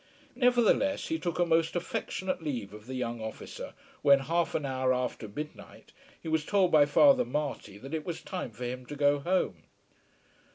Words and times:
Nevertheless 0.35 1.09
he 1.09 1.19
took 1.19 1.37
a 1.37 1.45
most 1.45 1.75
affectionate 1.75 2.41
leave 2.41 2.73
of 2.73 2.87
the 2.87 2.95
young 2.95 3.21
officer 3.21 3.75
when 4.01 4.21
half 4.21 4.55
an 4.55 4.65
hour 4.65 4.95
after 4.95 5.27
midnight 5.27 5.91
he 6.19 6.27
was 6.27 6.43
told 6.43 6.71
by 6.71 6.87
Father 6.87 7.23
Marty 7.23 7.77
that 7.77 7.93
it 7.93 8.03
was 8.03 8.23
time 8.23 8.49
for 8.49 8.63
him 8.63 8.87
to 8.87 8.95
go 8.95 9.19
home. 9.19 9.61